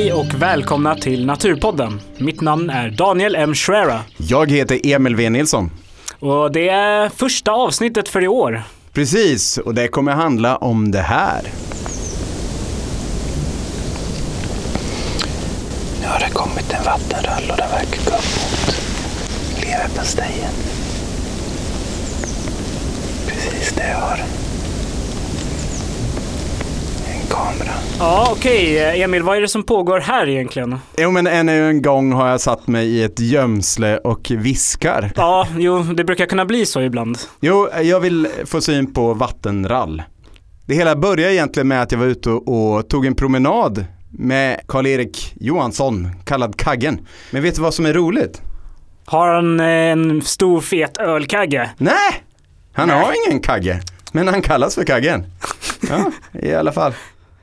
Hej 0.00 0.12
och 0.12 0.34
välkomna 0.34 0.96
till 0.96 1.26
Naturpodden. 1.26 2.00
Mitt 2.18 2.40
namn 2.40 2.70
är 2.70 2.90
Daniel 2.90 3.34
M. 3.36 3.54
Schwera 3.54 4.00
Jag 4.16 4.50
heter 4.50 4.80
Emil 4.86 5.16
V. 5.16 5.30
Nilsson. 5.30 5.70
och 6.18 6.52
det 6.52 6.68
är 6.68 7.08
första 7.08 7.52
avsnittet 7.52 8.08
för 8.08 8.24
i 8.24 8.28
år. 8.28 8.62
Precis, 8.92 9.58
och 9.58 9.74
det 9.74 9.88
kommer 9.88 10.12
handla 10.12 10.56
om 10.56 10.90
det 10.90 11.00
här. 11.00 11.42
Nu 16.00 16.06
har 16.06 16.20
det 16.20 16.30
kommit 16.32 16.72
en 16.72 16.84
vattenrall 16.84 17.50
och 17.50 17.56
den 17.56 17.70
verkar 17.70 18.10
gå 18.10 18.16
upp 18.16 18.36
mot 19.56 19.64
leverpastejen. 19.64 20.52
Precis 23.26 23.72
där 23.72 23.90
jag 23.90 23.98
har 23.98 24.16
en 24.16 24.39
kamera. 27.30 27.70
Ja, 27.98 28.28
okej. 28.32 29.02
Emil, 29.02 29.22
vad 29.22 29.36
är 29.36 29.40
det 29.40 29.48
som 29.48 29.62
pågår 29.62 30.00
här 30.00 30.28
egentligen? 30.28 30.78
Jo 30.98 31.10
men 31.10 31.26
ännu 31.26 31.68
en 31.68 31.82
gång 31.82 32.12
har 32.12 32.28
jag 32.28 32.40
satt 32.40 32.66
mig 32.66 32.86
i 32.88 33.02
ett 33.02 33.20
gömsle 33.20 33.98
och 33.98 34.30
viskar. 34.30 35.12
Ja, 35.16 35.48
jo, 35.56 35.82
det 35.82 36.04
brukar 36.04 36.26
kunna 36.26 36.44
bli 36.44 36.66
så 36.66 36.80
ibland. 36.80 37.18
Jo, 37.40 37.68
jag 37.82 38.00
vill 38.00 38.28
få 38.44 38.60
syn 38.60 38.94
på 38.94 39.14
vattenrall. 39.14 40.02
Det 40.66 40.74
hela 40.74 40.96
började 40.96 41.34
egentligen 41.34 41.68
med 41.68 41.82
att 41.82 41.92
jag 41.92 41.98
var 41.98 42.06
ute 42.06 42.30
och, 42.30 42.88
tog 42.88 43.06
en 43.06 43.14
promenad 43.14 43.84
med 44.10 44.60
Karl-Erik 44.68 45.34
Johansson, 45.40 46.08
kallad 46.24 46.56
Kaggen. 46.56 47.00
Men 47.30 47.42
vet 47.42 47.54
du 47.54 47.62
vad 47.62 47.74
som 47.74 47.86
är 47.86 47.92
roligt? 47.92 48.42
Har 49.04 49.34
han 49.34 49.60
eh, 49.60 49.66
en 49.66 50.22
stor 50.22 50.60
fet 50.60 50.98
ölkagge? 50.98 51.70
Nej, 51.78 52.24
han 52.72 52.90
har 52.90 53.12
ingen 53.26 53.40
Kagge. 53.40 53.80
Men 54.12 54.28
han 54.28 54.42
kallas 54.42 54.74
för 54.74 54.84
Kaggen. 54.84 55.24
Ja, 55.88 56.10
i 56.40 56.54
alla 56.54 56.72
fall. 56.72 56.92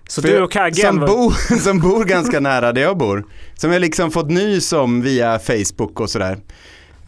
Så 0.08 0.22
För 0.22 0.30
du 0.30 0.42
och 0.42 0.52
Kaggen... 0.52 0.88
som, 0.88 1.00
var- 1.00 1.08
bor, 1.08 1.58
som 1.64 1.80
bor 1.80 2.06
ganska 2.06 2.40
nära 2.40 2.74
där 2.74 2.82
jag 2.82 2.98
bor. 2.98 3.26
Som 3.56 3.72
jag 3.72 3.80
liksom 3.82 4.12
fått 4.12 4.30
nys 4.30 4.74
om 4.74 5.02
via 5.02 5.40
Facebook 5.40 6.00
och 6.00 6.10
sådär. 6.10 6.38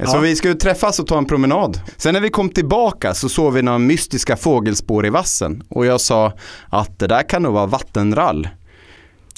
Så 0.05 0.15
Ja. 0.15 0.19
vi 0.19 0.35
skulle 0.35 0.53
träffas 0.55 0.99
och 0.99 1.07
ta 1.07 1.17
en 1.17 1.25
promenad. 1.25 1.79
Sen 1.97 2.13
när 2.13 2.21
vi 2.21 2.29
kom 2.29 2.49
tillbaka 2.49 3.13
så 3.13 3.29
såg 3.29 3.53
vi 3.53 3.61
några 3.61 3.77
mystiska 3.77 4.37
fågelspår 4.37 5.05
i 5.05 5.09
vassen. 5.09 5.63
Och 5.69 5.85
jag 5.85 6.01
sa 6.01 6.33
att 6.69 6.99
det 6.99 7.07
där 7.07 7.29
kan 7.29 7.43
nog 7.43 7.53
vara 7.53 7.65
vattenrall. 7.65 8.47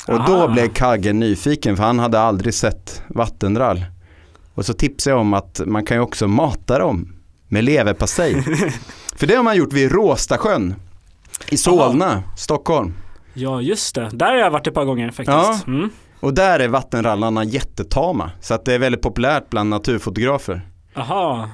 Och 0.07 0.25
då 0.25 0.35
Aha. 0.35 0.47
blev 0.47 0.67
Kagge 0.73 1.13
nyfiken 1.13 1.77
för 1.77 1.83
han 1.83 1.99
hade 1.99 2.19
aldrig 2.19 2.53
sett 2.53 3.01
vattenrall. 3.07 3.85
Och 4.53 4.65
så 4.65 4.73
tipsade 4.73 5.13
jag 5.13 5.21
om 5.21 5.33
att 5.33 5.61
man 5.65 5.85
kan 5.85 5.97
ju 5.97 6.01
också 6.03 6.27
mata 6.27 6.79
dem 6.79 7.13
med 7.47 7.63
leverpastej. 7.63 8.43
för 9.15 9.27
det 9.27 9.35
har 9.35 9.43
man 9.43 9.55
gjort 9.57 9.73
vid 9.73 9.91
Råstasjön 9.91 10.75
i 11.49 11.57
Solna, 11.57 12.23
Stockholm. 12.37 12.93
Ja, 13.33 13.61
just 13.61 13.95
det. 13.95 14.09
Där 14.13 14.25
har 14.31 14.37
jag 14.37 14.51
varit 14.51 14.67
ett 14.67 14.73
par 14.73 14.85
gånger 14.85 15.07
faktiskt. 15.11 15.27
Ja. 15.27 15.59
Mm. 15.67 15.89
Och 16.19 16.33
där 16.33 16.59
är 16.59 16.67
vattenrallarna 16.67 17.43
jättetama. 17.43 18.31
Så 18.41 18.53
att 18.53 18.65
det 18.65 18.73
är 18.73 18.79
väldigt 18.79 19.01
populärt 19.01 19.49
bland 19.49 19.69
naturfotografer. 19.69 20.61
Aha. 20.95 21.49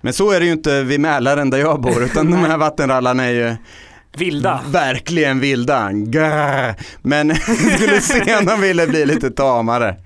Men 0.00 0.12
så 0.12 0.30
är 0.30 0.40
det 0.40 0.46
ju 0.46 0.52
inte 0.52 0.82
vid 0.82 1.00
Mälaren 1.00 1.50
där 1.50 1.58
jag 1.58 1.80
bor, 1.80 2.04
utan 2.04 2.30
de 2.30 2.36
här 2.36 2.58
vattenrallarna 2.58 3.24
är 3.24 3.30
ju 3.30 3.56
Vilda. 4.18 4.60
verkligen 4.70 5.40
vilda. 5.40 5.90
Gah. 5.92 6.74
Men 7.02 7.34
skulle 7.76 8.00
se 8.00 8.36
om 8.36 8.46
de 8.46 8.60
ville 8.60 8.86
bli 8.86 9.06
lite 9.06 9.30
tamare. 9.30 9.96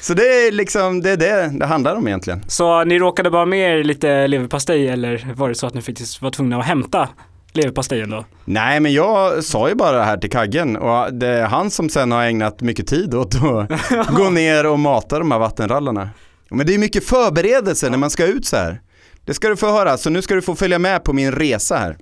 Så 0.00 0.14
det 0.14 0.22
är 0.46 0.52
liksom 0.52 1.02
det, 1.02 1.10
är 1.10 1.16
det 1.16 1.58
det 1.58 1.66
handlar 1.66 1.96
om 1.96 2.06
egentligen. 2.08 2.44
Så 2.48 2.84
ni 2.84 2.98
råkade 2.98 3.30
bara 3.30 3.46
med 3.46 3.58
er 3.78 3.84
lite 3.84 4.26
leverpastej 4.26 4.88
eller 4.88 5.28
var 5.34 5.48
det 5.48 5.54
så 5.54 5.66
att 5.66 5.74
ni 5.74 5.82
faktiskt 5.82 6.22
var 6.22 6.30
tvungna 6.30 6.58
att 6.58 6.66
hämta 6.66 7.08
leverpastejen 7.56 8.10
då? 8.10 8.24
Nej 8.44 8.80
men 8.80 8.92
jag 8.92 9.44
sa 9.44 9.68
ju 9.68 9.74
bara 9.74 9.96
det 9.98 10.04
här 10.04 10.16
till 10.16 10.30
Kaggen 10.30 10.76
och 10.76 11.14
det 11.14 11.26
är 11.28 11.46
han 11.46 11.70
som 11.70 11.88
sen 11.88 12.12
har 12.12 12.24
ägnat 12.24 12.60
mycket 12.60 12.86
tid 12.86 13.14
åt 13.14 13.34
att 13.34 14.16
gå 14.16 14.30
ner 14.30 14.66
och 14.66 14.78
mata 14.78 15.18
de 15.18 15.30
här 15.30 15.38
vattenrallarna. 15.38 16.10
Men 16.50 16.66
det 16.66 16.74
är 16.74 16.78
mycket 16.78 17.04
förberedelse 17.04 17.90
när 17.90 17.98
man 17.98 18.10
ska 18.10 18.26
ut 18.26 18.46
så 18.46 18.56
här. 18.56 18.80
Det 19.24 19.34
ska 19.34 19.48
du 19.48 19.56
få 19.56 19.66
höra, 19.72 19.96
så 19.96 20.10
nu 20.10 20.22
ska 20.22 20.34
du 20.34 20.42
få 20.42 20.54
följa 20.54 20.78
med 20.78 21.04
på 21.04 21.12
min 21.12 21.32
resa 21.32 21.76
här. 21.76 21.96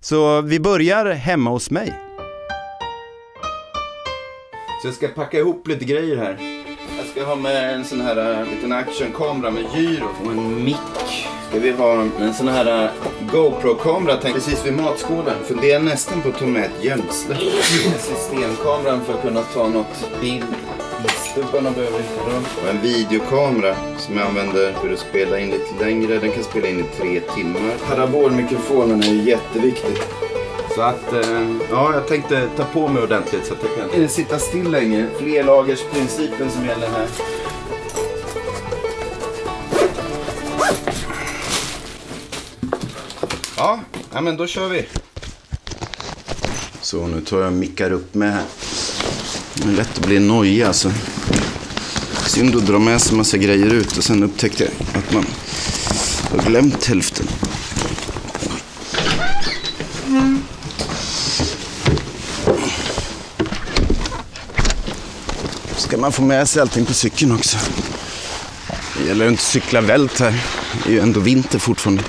Så 0.00 0.40
vi 0.40 0.60
börjar 0.60 1.12
hemma 1.12 1.50
hos 1.50 1.70
mig. 1.70 1.92
Så 4.82 4.88
jag 4.88 4.94
ska 4.94 5.08
packa 5.08 5.38
ihop 5.38 5.68
lite 5.68 5.84
grejer 5.84 6.16
här. 6.16 6.63
Ska 7.14 7.24
ha 7.24 7.36
med 7.36 7.74
en 7.74 7.84
sån 7.84 8.00
här 8.00 8.40
uh, 8.42 8.50
liten 8.50 8.72
actionkamera 8.72 9.50
med 9.50 9.64
gyro 9.74 10.08
och 10.24 10.32
en 10.32 10.64
mick. 10.64 11.26
Ska 11.48 11.58
vi 11.58 11.70
ha 11.72 12.00
en 12.20 12.34
sån 12.34 12.48
här 12.48 12.84
uh, 12.84 12.90
GoPro-kamera 13.32 14.18
tänk 14.22 14.34
precis 14.34 14.66
vid 14.66 14.72
matskålen. 14.72 15.34
Funderar 15.44 15.80
nästan 15.80 16.22
på 16.22 16.28
att 16.28 16.38
ta 16.38 16.46
med 16.46 16.64
ett 16.64 16.84
gömsle. 16.84 17.36
Systemkameran 17.98 19.04
för 19.04 19.14
att 19.14 19.22
kunna 19.22 19.42
ta 19.42 19.68
något 19.68 20.20
bild. 20.20 20.44
Isstubbarna 21.04 21.70
behöver 21.70 21.98
inte 21.98 22.30
röra. 22.30 22.42
Och 22.62 22.70
en 22.70 22.80
videokamera 22.82 23.76
som 23.98 24.16
jag 24.16 24.26
använder 24.26 24.72
för 24.72 24.92
att 24.92 24.98
spela 24.98 25.38
in 25.38 25.50
lite 25.50 25.84
längre. 25.84 26.18
Den 26.18 26.32
kan 26.32 26.44
spela 26.44 26.68
in 26.68 26.80
i 26.80 26.84
tre 26.98 27.20
timmar. 27.20 27.74
Parabolmikrofonen 27.88 29.02
är 29.02 29.12
ju 29.12 29.22
jätteviktig. 29.22 29.96
Så 30.74 30.80
att, 30.80 31.12
eh, 31.12 31.46
ja, 31.70 31.94
jag 31.94 32.08
tänkte 32.08 32.48
ta 32.56 32.64
på 32.64 32.88
mig 32.88 33.02
ordentligt 33.02 33.46
så 33.46 33.54
att 33.54 33.60
jag 33.62 33.90
kan 33.90 34.02
eh, 34.02 34.08
sitta 34.08 34.38
still 34.38 34.70
länge. 34.70 35.06
Flerlagersprincipen 35.18 36.50
som 36.50 36.66
gäller 36.66 36.88
här. 36.88 37.08
Ja, 43.56 43.80
ja 44.12 44.20
men 44.20 44.36
då 44.36 44.46
kör 44.46 44.68
vi. 44.68 44.86
Så 46.80 47.06
nu 47.06 47.20
tar 47.20 47.38
jag 47.38 47.46
och 47.46 47.52
mickar 47.52 47.92
upp 47.92 48.14
med 48.14 48.32
här. 48.32 48.44
Det 49.54 49.68
är 49.68 49.72
lätt 49.72 49.98
att 49.98 50.06
bli 50.06 50.18
nojig 50.18 50.62
alltså. 50.62 50.92
Synd 52.26 52.56
att 52.56 52.66
dra 52.66 52.78
med 52.78 53.00
sig 53.00 53.16
massa 53.16 53.36
grejer 53.36 53.74
ut 53.74 53.96
och 53.96 54.04
sen 54.04 54.22
upptäckte 54.22 54.64
jag 54.64 54.72
att 54.98 55.12
man 55.12 55.26
har 56.30 56.48
glömt 56.48 56.84
hälften. 56.84 57.26
Ska 60.04 60.53
man 66.04 66.12
får 66.12 66.24
med 66.24 66.48
sig 66.48 66.62
allting 66.62 66.86
på 66.86 66.94
cykeln 66.94 67.32
också. 67.32 67.58
Det 68.98 69.08
gäller 69.08 69.24
att 69.24 69.30
inte 69.30 69.42
cykla 69.42 69.80
vält 69.80 70.20
här. 70.20 70.34
Det 70.84 70.90
är 70.90 70.92
ju 70.92 71.00
ändå 71.00 71.20
vinter 71.20 71.58
fortfarande. 71.58 72.02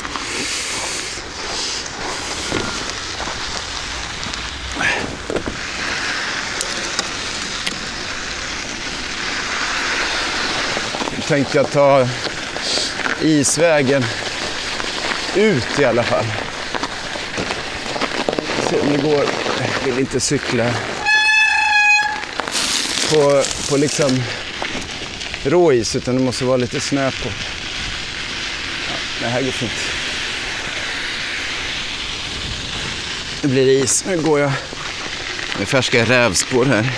Nu 11.15 11.21
tänkte 11.27 11.57
jag 11.57 11.71
ta 11.71 12.07
isvägen 13.21 14.05
ut 15.35 15.79
i 15.79 15.85
alla 15.85 16.03
fall. 16.03 16.25
Se 18.69 18.79
om 18.79 18.91
det 18.91 18.97
går. 18.97 19.25
Jag 19.85 19.91
vill 19.91 19.99
inte 19.99 20.19
cykla 20.19 20.73
på, 23.09 23.43
på 23.69 23.77
liksom 23.77 24.23
råis 25.43 25.95
utan 25.95 26.15
det 26.15 26.21
måste 26.21 26.45
vara 26.45 26.57
lite 26.57 26.79
snö 26.79 27.11
på. 27.11 27.29
Ja, 28.89 28.95
det 29.21 29.27
här 29.27 29.41
går 29.41 29.51
fint. 29.51 29.71
Nu 33.41 33.49
blir 33.49 33.65
det 33.65 33.73
is. 33.73 34.05
Nu 34.05 34.21
går 34.21 34.39
jag 34.39 34.51
med 35.59 35.67
färska 35.67 36.05
rävspår 36.05 36.65
här. 36.65 36.91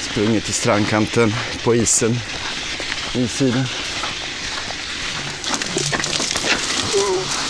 Sprungit 0.00 0.44
till 0.44 0.54
strandkanten 0.54 1.34
på 1.64 1.74
isen. 1.74 2.20
Issidan. 3.14 3.64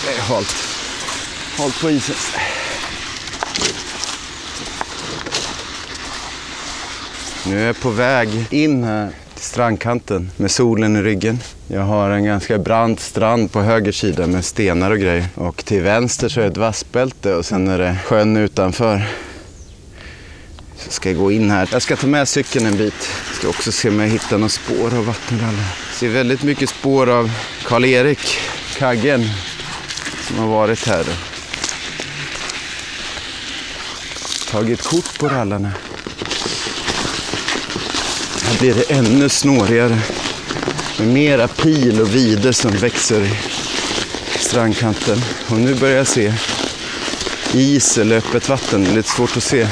Det 0.05 0.13
är 0.17 0.21
halt. 0.21 0.55
Halt 1.57 1.81
på 1.81 1.91
isen. 1.91 2.15
Nu 7.45 7.61
är 7.61 7.65
jag 7.65 7.79
på 7.79 7.89
väg 7.89 8.29
in 8.49 8.83
här 8.83 9.09
till 9.33 9.43
strandkanten 9.43 10.31
med 10.37 10.51
solen 10.51 10.95
i 10.95 11.01
ryggen. 11.01 11.39
Jag 11.67 11.81
har 11.81 12.09
en 12.09 12.23
ganska 12.23 12.57
brant 12.57 12.99
strand 12.99 13.51
på 13.51 13.61
höger 13.61 13.91
sida 13.91 14.27
med 14.27 14.45
stenar 14.45 14.91
och 14.91 14.99
grejer. 14.99 15.25
Och 15.35 15.65
till 15.65 15.81
vänster 15.81 16.29
så 16.29 16.39
är 16.39 16.43
det 16.43 16.51
ett 16.51 16.57
vassbälte 16.57 17.35
och 17.35 17.45
sen 17.45 17.67
är 17.67 17.77
det 17.77 17.97
sjön 18.05 18.37
utanför. 18.37 19.01
Så 20.77 20.91
ska 20.91 21.09
jag 21.09 21.19
gå 21.19 21.31
in 21.31 21.51
här. 21.51 21.69
Jag 21.71 21.81
ska 21.81 21.95
ta 21.95 22.07
med 22.07 22.27
cykeln 22.27 22.65
en 22.65 22.77
bit. 22.77 23.09
Ska 23.33 23.47
också 23.47 23.71
se 23.71 23.89
om 23.89 23.99
jag 23.99 24.07
hittar 24.07 24.37
några 24.37 24.49
spår 24.49 24.97
av 24.97 25.05
vattenrallar. 25.05 25.75
Ser 25.93 26.09
väldigt 26.09 26.43
mycket 26.43 26.69
spår 26.69 27.09
av 27.09 27.31
Karl-Erik, 27.65 28.37
Kaggen, 28.77 29.29
som 30.27 30.37
har 30.37 30.47
varit 30.47 30.87
här. 30.87 31.05
Tagit 34.51 34.81
kort 34.81 35.19
på 35.19 35.27
rallarna. 35.27 35.71
Här 38.53 38.59
blir 38.59 38.73
det 38.73 38.91
ännu 38.91 39.29
snårigare. 39.29 39.99
Med 40.99 41.07
mera 41.07 41.47
pil 41.47 42.01
och 42.01 42.15
vide 42.15 42.53
som 42.53 42.71
växer 42.71 43.21
i 43.21 43.33
strandkanten. 44.39 45.21
Och 45.47 45.57
nu 45.57 45.75
börjar 45.75 45.97
jag 45.97 46.07
se 46.07 46.33
is 47.53 47.97
eller 47.97 48.17
öppet 48.17 48.49
vatten. 48.49 48.83
Det 48.83 48.89
är 48.89 48.95
lite 48.95 49.09
svårt 49.09 49.37
att 49.37 49.43
se. 49.43 49.67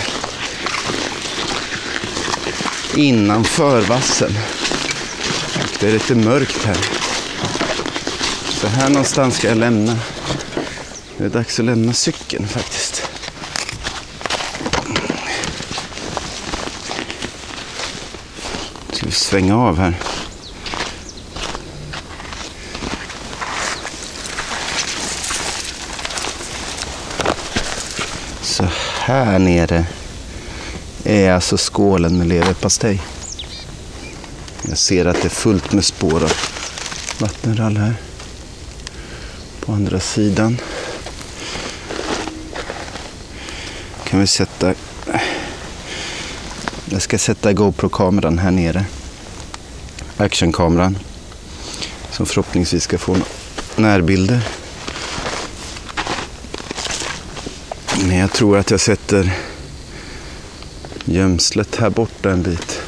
innanför 2.96 3.82
vassen. 3.82 4.38
Och 5.56 5.78
det 5.80 5.88
är 5.88 5.94
lite 5.94 6.16
mörkt 6.16 6.66
här. 6.66 6.78
Så 8.50 8.68
här 8.68 8.90
någonstans 8.90 9.38
ska 9.38 9.48
jag 9.48 9.58
lämna. 9.58 10.00
Det 11.18 11.24
är 11.24 11.30
dags 11.30 11.60
att 11.60 11.66
lämna 11.66 11.94
cykeln 11.94 12.48
faktiskt. 12.48 13.12
Ska 18.92 18.98
vi 18.98 19.00
svänga 19.12 19.58
av 19.58 19.78
här. 19.78 19.96
Så 28.42 28.68
här 29.00 29.40
nere 29.40 29.86
är 31.04 31.32
alltså 31.32 31.58
skålen 31.58 32.18
med 32.18 32.28
leverpastej. 32.28 33.02
Jag 34.70 34.78
ser 34.78 35.06
att 35.06 35.22
det 35.22 35.28
är 35.28 35.30
fullt 35.30 35.74
med 35.74 35.86
spår 35.86 36.24
av 36.24 36.34
vattenrall 37.20 37.78
här. 37.78 37.94
På 39.60 39.74
andra 39.74 40.00
sidan. 40.00 40.58
Kan 44.04 44.20
vi 44.20 44.28
sätta... 44.28 44.74
Jag 46.86 47.02
ska 47.02 47.18
sätta 47.18 47.54
GoPro-kameran 47.54 48.40
här 48.40 48.52
nere. 48.52 48.86
Actionkameran. 50.22 50.98
Som 52.12 52.26
förhoppningsvis 52.26 52.84
ska 52.84 52.98
få 52.98 53.18
närbilder. 53.76 54.48
Men 58.08 58.18
jag 58.18 58.32
tror 58.32 58.58
att 58.58 58.72
jag 58.72 58.80
sätter 58.80 59.34
gömslet 61.06 61.76
här 61.76 61.90
borta 61.90 62.32
en 62.32 62.44
bit. 62.44 62.82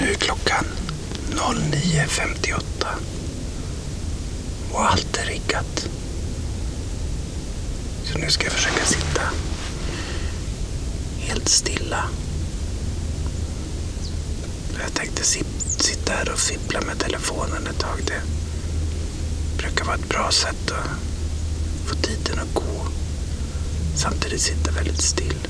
Nu 0.00 0.10
är 0.10 0.14
klockan 0.14 0.64
09.58 1.30 2.86
och 4.78 4.90
allt 4.90 5.16
är 5.16 5.24
riggat. 5.26 5.88
Så 8.04 8.18
nu 8.18 8.30
ska 8.30 8.44
jag 8.44 8.52
försöka 8.52 8.84
sitta 8.84 9.22
helt 11.18 11.48
stilla. 11.48 12.04
Jag 14.82 14.94
tänkte 14.94 15.24
sitta 15.24 16.12
här 16.12 16.32
och 16.32 16.38
fippla 16.38 16.80
med 16.80 16.98
telefonen 16.98 17.66
ett 17.66 17.78
tag. 17.78 18.02
Det 18.06 18.22
brukar 19.58 19.84
vara 19.84 19.96
ett 19.96 20.08
bra 20.08 20.30
sätt 20.30 20.70
att 20.70 21.88
få 21.88 21.94
tiden 21.94 22.38
att 22.38 22.54
gå. 22.54 22.86
Samtidigt 23.96 24.40
sitta 24.40 24.70
väldigt 24.70 25.02
still. 25.02 25.48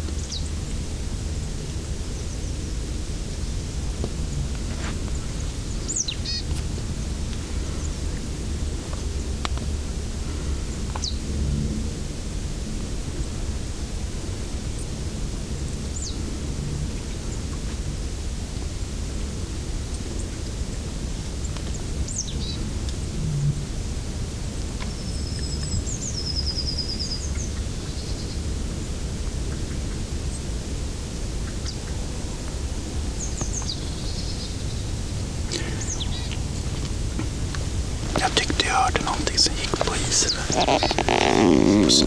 Jag 38.21 38.35
tyckte 38.35 38.67
jag 38.67 38.75
hörde 38.75 39.01
någonting 39.05 39.39
som 39.39 39.55
gick 39.55 39.77
på 39.77 39.95
isen. 39.97 40.33
där. 40.55 41.88
På. 42.03 42.06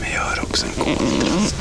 Men 0.00 0.10
jag 0.14 0.20
hör 0.20 0.42
också 0.42 0.66
en 0.66 0.84
koltrast. 0.84 1.56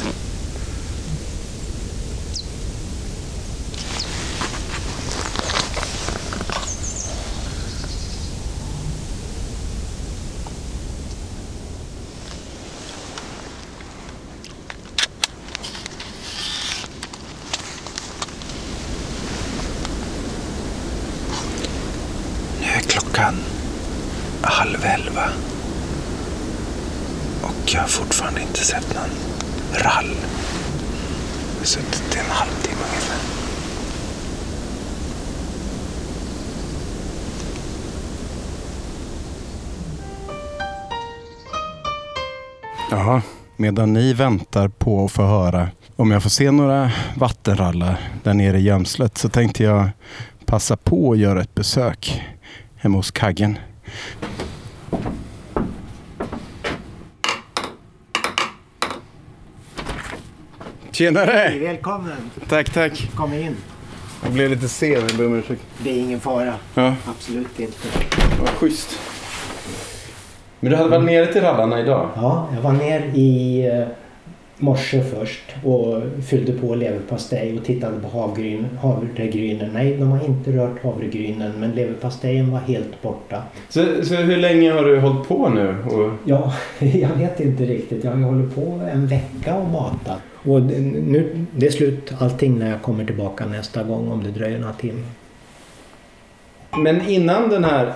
Nu 22.59 22.67
är 22.67 22.81
klockan 22.81 23.35
halv 24.41 24.85
elva. 24.85 25.29
Och 27.63 27.73
jag 27.73 27.81
har 27.81 27.87
fortfarande 27.87 28.41
inte 28.41 28.59
sett 28.59 28.93
någon 28.93 29.09
rall. 29.83 30.15
Jag 31.53 31.59
har 31.59 31.65
suttit 31.65 32.15
i 32.15 32.19
en 32.19 32.25
halvtimme 32.25 32.81
ungefär. 32.89 33.19
Jaha, 42.91 43.21
medan 43.57 43.93
ni 43.93 44.13
väntar 44.13 44.67
på 44.67 45.05
att 45.05 45.11
få 45.11 45.23
höra 45.23 45.69
om 45.95 46.11
jag 46.11 46.23
får 46.23 46.29
se 46.29 46.51
några 46.51 46.91
vattenrallar 47.15 47.97
där 48.23 48.33
nere 48.33 48.57
i 48.57 48.61
gömslet 48.61 49.17
så 49.17 49.29
tänkte 49.29 49.63
jag 49.63 49.89
passa 50.45 50.77
på 50.77 51.11
att 51.11 51.17
göra 51.17 51.41
ett 51.41 51.55
besök 51.55 52.23
hemma 52.75 52.97
hos 52.97 53.11
Kaggen. 53.11 53.57
Tjenare! 60.93 61.59
Välkommen! 61.59 62.17
Tack, 62.49 62.69
tack. 62.69 63.09
Kom 63.15 63.33
in. 63.33 63.55
Jag 64.23 64.33
blev 64.33 64.49
lite 64.49 64.67
sen, 64.67 64.91
jag 64.91 65.17
ber 65.17 65.25
om 65.25 65.35
ursäkt. 65.35 65.61
Det 65.83 65.89
är 65.89 65.99
ingen 65.99 66.19
fara. 66.19 66.53
Ja, 66.75 66.95
Absolut 67.05 67.59
inte. 67.59 67.77
vad 68.39 68.49
schysst. 68.49 68.99
Men 70.59 70.71
du 70.71 70.77
hade 70.77 70.89
varit 70.89 71.05
nere 71.05 71.25
till 71.25 71.41
rallarna 71.41 71.79
idag? 71.79 72.09
Ja, 72.15 72.49
jag 72.55 72.61
var 72.61 72.71
ner 72.71 72.99
i 73.13 73.61
eh, 73.67 73.87
morse 74.57 75.03
först 75.03 75.43
och 75.63 76.01
fyllde 76.29 76.53
på 76.53 76.75
leverpastej 76.75 77.57
och 77.57 77.65
tittade 77.65 77.99
på 77.99 78.19
havgryn, 78.19 78.67
havregrynen. 78.81 79.69
Nej, 79.73 79.97
de 79.97 80.11
har 80.11 80.25
inte 80.25 80.51
rört 80.51 80.83
havregrynen 80.83 81.51
men 81.59 81.71
leverpastejen 81.71 82.51
var 82.51 82.59
helt 82.59 83.01
borta. 83.01 83.43
Så, 83.69 83.85
så 84.03 84.15
hur 84.15 84.37
länge 84.37 84.71
har 84.71 84.83
du 84.83 84.99
hållit 84.99 85.27
på 85.27 85.49
nu? 85.49 85.75
Och... 85.85 86.11
Ja, 86.25 86.53
jag 86.79 87.09
vet 87.09 87.39
inte 87.39 87.63
riktigt. 87.63 88.03
Jag 88.03 88.11
har 88.11 88.21
hållit 88.21 88.55
på 88.55 88.81
en 88.93 89.07
vecka 89.07 89.55
och 89.55 89.69
matat. 89.69 90.19
Och 90.45 90.61
nu, 90.61 91.45
det 91.55 91.67
är 91.67 91.71
slut 91.71 92.13
allting 92.19 92.59
när 92.59 92.69
jag 92.69 92.81
kommer 92.81 93.05
tillbaka 93.05 93.45
nästa 93.45 93.83
gång 93.83 94.11
om 94.11 94.23
det 94.23 94.29
dröjer 94.31 94.59
några 94.59 94.73
timmar. 94.73 95.03
Men 96.77 97.07
innan 97.07 97.49
den 97.49 97.63
här, 97.63 97.93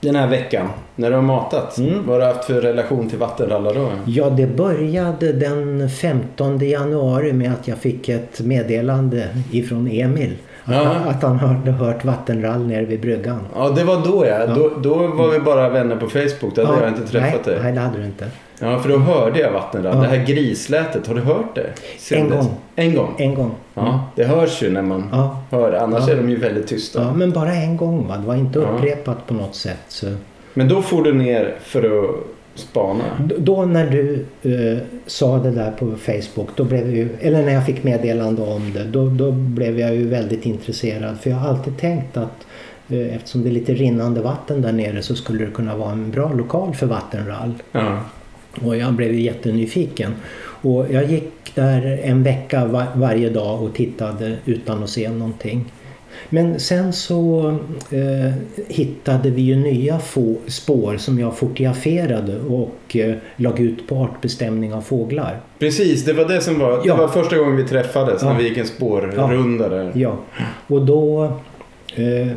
den 0.00 0.14
här 0.16 0.28
veckan, 0.28 0.68
när 0.96 1.10
du 1.10 1.14
har 1.16 1.22
matat, 1.22 1.78
Mm. 1.78 2.06
vad 2.06 2.14
har 2.14 2.20
du 2.20 2.34
haft 2.34 2.44
för 2.44 2.60
relation 2.60 3.08
till 3.08 3.18
vattenrallar 3.18 3.74
då? 3.74 3.90
Ja, 4.06 4.30
det 4.30 4.46
började 4.46 5.32
den 5.32 5.90
15 5.90 6.58
januari 6.58 7.32
med 7.32 7.52
att 7.52 7.68
jag 7.68 7.78
fick 7.78 8.08
ett 8.08 8.40
meddelande 8.40 9.28
ifrån 9.50 9.88
Emil. 9.88 10.36
Ja. 10.64 10.80
att 11.08 11.22
han 11.22 11.38
hade 11.38 11.70
hört 11.70 12.04
vattenrall 12.04 12.66
nere 12.66 12.84
vid 12.84 13.00
bryggan. 13.00 13.38
Ja, 13.54 13.68
det 13.68 13.84
var 13.84 14.04
då 14.04 14.26
ja. 14.26 14.46
Då, 14.46 14.70
då 14.82 14.94
var 15.06 15.28
vi 15.28 15.38
bara 15.38 15.68
vänner 15.68 15.96
på 15.96 16.06
Facebook. 16.08 16.54
Då 16.54 16.64
hade 16.64 16.80
jag 16.80 16.88
inte 16.88 17.06
träffat 17.06 17.40
nej, 17.46 17.54
dig. 17.54 17.62
Nej, 17.62 17.72
det 17.72 17.80
hade 17.80 17.98
du 17.98 18.04
inte. 18.04 18.26
Ja, 18.60 18.78
för 18.78 18.88
då 18.88 18.98
hörde 18.98 19.40
jag 19.40 19.52
vattenrall. 19.52 19.96
Ja. 19.96 20.02
Det 20.02 20.08
här 20.18 20.26
grislätet, 20.26 21.06
har 21.06 21.14
du 21.14 21.20
hört 21.20 21.54
det? 21.54 21.66
Sen 21.98 22.18
En 22.18 22.28
dess? 22.28 22.38
gång. 22.46 22.54
En 22.76 22.94
gång? 22.94 23.14
En 23.18 23.34
gång. 23.34 23.54
Ja, 23.74 24.04
det 24.16 24.24
hörs 24.24 24.62
ju 24.62 24.70
när 24.70 24.82
man 24.82 25.08
Ja. 25.12 25.36
hör 25.50 25.72
det. 25.72 25.80
Annars 25.80 26.04
Ja. 26.08 26.12
är 26.12 26.16
de 26.16 26.30
ju 26.30 26.36
väldigt 26.36 26.66
tysta. 26.66 27.02
Ja, 27.02 27.12
men 27.14 27.30
bara 27.30 27.52
en 27.52 27.76
gång 27.76 28.06
va. 28.08 28.16
Det 28.16 28.26
var 28.26 28.34
inte 28.34 28.58
Ja. 28.58 28.64
upprepat 28.66 29.26
på 29.26 29.34
något 29.34 29.54
sätt. 29.54 29.78
Så. 29.88 30.06
Men 30.54 30.68
då 30.68 30.82
får 30.82 31.02
du 31.04 31.12
ner 31.14 31.54
för 31.62 31.82
att 31.82 32.10
spana. 32.54 33.04
Då 33.38 33.64
när 33.64 33.90
du 33.90 34.24
eh, 34.52 34.78
sa 35.06 35.38
det 35.38 35.50
där 35.50 35.70
på 35.70 35.96
Facebook, 35.96 36.48
då 36.56 36.64
blev 36.64 36.94
ju, 36.96 37.08
eller 37.20 37.42
när 37.42 37.52
jag 37.52 37.66
fick 37.66 37.84
meddelande 37.84 38.42
om 38.42 38.72
det, 38.74 38.84
då, 38.84 39.08
då 39.08 39.30
blev 39.32 39.80
jag 39.80 39.94
ju 39.94 40.08
väldigt 40.08 40.46
intresserad. 40.46 41.18
För 41.20 41.30
jag 41.30 41.36
har 41.36 41.48
alltid 41.48 41.78
tänkt 41.78 42.16
att 42.16 42.46
eh, 42.88 43.16
eftersom 43.16 43.42
det 43.42 43.48
är 43.48 43.52
lite 43.52 43.74
rinnande 43.74 44.20
vatten 44.20 44.62
där 44.62 44.72
nere 44.72 45.02
så 45.02 45.14
skulle 45.14 45.44
det 45.44 45.50
kunna 45.50 45.76
vara 45.76 45.92
en 45.92 46.10
bra 46.10 46.32
lokal 46.32 46.74
för 46.74 46.86
vattenrall. 46.86 47.52
Ja. 47.72 48.00
Och 48.64 48.76
jag 48.76 48.92
blev 48.92 49.14
jättenyfiken. 49.14 50.14
Och 50.62 50.86
jag 50.90 51.10
gick 51.10 51.54
där 51.54 52.00
en 52.04 52.22
vecka 52.22 52.64
va- 52.66 52.86
varje 52.94 53.30
dag 53.30 53.62
och 53.62 53.74
tittade 53.74 54.36
utan 54.44 54.82
att 54.82 54.90
se 54.90 55.08
någonting. 55.08 55.64
Men 56.28 56.60
sen 56.60 56.92
så 56.92 57.48
eh, 57.90 58.32
hittade 58.68 59.30
vi 59.30 59.42
ju 59.42 59.56
nya 59.56 59.98
få, 59.98 60.34
spår 60.46 60.96
som 60.96 61.18
jag 61.18 61.36
fotograferade 61.36 62.40
och 62.40 62.96
eh, 62.96 63.14
lag 63.36 63.60
ut 63.60 63.88
på 63.88 63.96
artbestämning 63.96 64.74
av 64.74 64.80
fåglar. 64.80 65.40
Precis, 65.58 66.04
det 66.04 66.12
var 66.12 66.24
det 66.24 66.40
som 66.40 66.58
var, 66.58 66.70
Ja. 66.84 66.94
det 66.94 67.00
var 67.00 67.08
första 67.08 67.36
gången 67.38 67.56
vi 67.56 67.64
träffades 67.64 68.22
Ja. 68.22 68.32
när 68.32 68.38
vi 68.38 68.48
gick 68.48 68.58
en 68.58 68.66
spårrunda 68.66 69.68
där. 69.68 69.92
Ja, 69.94 70.16
och 70.66 70.86
då 70.86 71.32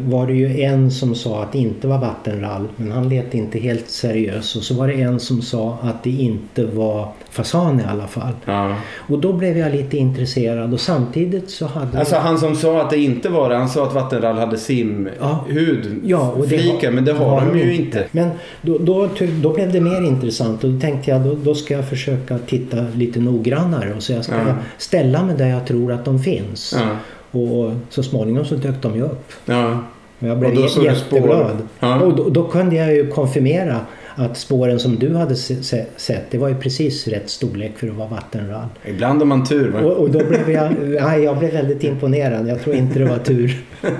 var 0.07 0.27
det 0.27 0.33
ju 0.33 0.61
en 0.61 0.91
som 0.91 1.15
sa 1.15 1.43
att 1.43 1.51
det 1.51 1.57
inte 1.57 1.87
var 1.87 1.97
vattenrall 1.99 2.67
men 2.75 2.91
han 2.91 3.09
lät 3.09 3.33
inte 3.33 3.59
helt 3.59 3.89
seriös 3.89 4.55
och 4.55 4.63
så 4.63 4.73
var 4.73 4.87
det 4.87 4.93
en 4.93 5.19
som 5.19 5.41
sa 5.41 5.77
att 5.81 6.03
det 6.03 6.09
inte 6.09 6.65
var 6.65 7.11
fasan 7.29 7.79
i 7.79 7.83
alla 7.83 8.07
fall. 8.07 8.31
Ja. 8.45 8.75
Och 8.97 9.19
då 9.19 9.33
blev 9.33 9.57
jag 9.57 9.71
lite 9.71 9.97
intresserad 9.97 10.73
och 10.73 10.79
samtidigt 10.79 11.49
så 11.49 11.65
hade 11.65 11.99
Alltså 11.99 12.15
han 12.15 12.37
som 12.39 12.55
sa 12.55 12.81
att 12.81 12.89
det 12.89 12.97
inte 12.97 13.29
var 13.29 13.49
det, 13.49 13.55
han 13.55 13.69
sa 13.69 13.87
att 13.87 13.93
vattenrall 13.93 14.35
hade 14.37 14.51
Ja. 14.51 14.57
simhud 14.57 16.01
Ja, 16.05 16.31
och 16.31 16.47
det 16.47 16.57
flikar, 16.59 16.91
men 16.91 17.05
det 17.05 17.13
har 17.13 17.45
de 17.45 17.59
ju 17.59 17.75
inte. 17.75 18.05
Men 18.11 18.29
då, 18.61 18.77
då, 18.77 19.09
då 19.43 19.53
blev 19.53 19.71
det 19.71 19.81
mer 19.81 20.01
intressant 20.01 20.63
och 20.63 20.69
då 20.69 20.79
tänkte 20.79 21.11
jag 21.11 21.21
då, 21.21 21.35
då 21.43 21.55
ska 21.55 21.73
jag 21.73 21.89
försöka 21.89 22.37
titta 22.37 22.77
lite 22.95 23.19
noggrannare 23.19 23.93
och 23.93 24.03
så 24.03 24.13
jag 24.13 24.23
ska 24.25 24.35
Ja. 24.35 24.55
ställa 24.77 25.23
mig 25.23 25.35
där 25.37 25.47
jag 25.47 25.65
tror 25.67 25.91
att 25.93 26.05
de 26.05 26.19
finns. 26.19 26.75
Ja. 26.77 26.87
Och 27.35 27.71
så 27.89 28.03
småningom 28.03 28.45
så 28.45 28.55
dök 28.55 28.81
de 28.81 28.95
ju 28.95 29.01
upp. 29.01 29.31
Ja. 29.45 29.79
Jag 30.19 30.39
blev 30.39 30.51
Och 30.51 30.83
jätteglad. 30.83 31.57
Ja. 31.79 31.99
Och 32.01 32.15
då, 32.15 32.29
då 32.29 32.43
kunde 32.43 32.75
jag 32.75 32.93
ju 32.93 33.07
konfirmera 33.07 33.79
att 34.15 34.37
spåren 34.37 34.79
som 34.79 34.95
du 34.95 35.15
hade 35.15 35.35
se, 35.35 35.63
se, 35.63 35.85
sett 35.97 36.31
det 36.31 36.37
var 36.37 36.47
ju 36.49 36.55
precis 36.55 37.07
rätt 37.07 37.29
storlek 37.29 37.77
för 37.77 37.87
att 37.87 37.93
vara 37.93 38.07
vattenrall. 38.07 38.67
Ibland 38.85 39.19
har 39.19 39.25
man 39.25 39.45
tur. 39.45 39.71
Va? 39.71 39.79
Och, 39.79 39.91
och 39.97 40.09
då 40.09 40.19
blev 40.25 40.49
jag, 40.51 40.71
nej, 41.01 41.23
jag 41.23 41.37
blev 41.37 41.51
väldigt 41.53 41.83
imponerad. 41.83 42.47
Jag 42.47 42.61
tror 42.63 42.75
inte 42.75 42.99
det 42.99 43.05
var 43.05 43.17
tur. 43.17 43.63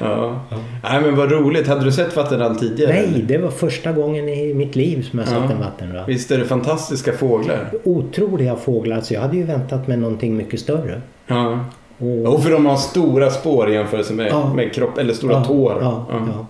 Ja. 0.00 0.40
Nej 0.82 1.00
men 1.02 1.16
vad 1.16 1.32
roligt. 1.32 1.66
Hade 1.66 1.84
du 1.84 1.92
sett 1.92 2.16
vattenrall 2.16 2.56
tidigare? 2.56 2.92
Nej, 2.92 3.24
det 3.28 3.38
var 3.38 3.50
första 3.50 3.92
gången 3.92 4.28
i 4.28 4.54
mitt 4.54 4.76
liv 4.76 5.02
som 5.10 5.18
jag 5.18 5.28
Ja. 5.28 5.42
sett 5.42 5.50
en 5.50 5.60
vattenrall. 5.60 6.04
Visst 6.06 6.30
är 6.30 6.38
det 6.38 6.44
fantastiska 6.44 7.12
fåglar? 7.12 7.70
Otroliga 7.84 8.56
fåglar, 8.56 9.00
så 9.00 9.14
jag 9.14 9.20
hade 9.20 9.36
ju 9.36 9.42
väntat 9.42 9.86
mig 9.88 9.96
någonting 9.96 10.36
mycket 10.36 10.60
större. 10.60 11.00
Ja. 11.26 11.64
Och, 11.98 12.06
Jo, 12.24 12.38
för 12.38 12.50
de 12.50 12.66
har 12.66 12.76
stora 12.76 13.30
spår 13.30 13.70
i 13.70 13.74
jämförelse 13.74 14.12
med, 14.12 14.28
Ja. 14.30 14.54
med 14.54 14.72
kropp, 14.74 14.98
eller 14.98 15.14
stora 15.14 15.32
ja, 15.32 15.44
tår. 15.44 15.78
Ja, 15.80 16.06
ja. 16.10 16.46